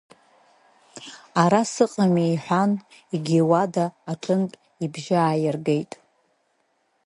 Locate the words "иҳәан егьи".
2.33-3.37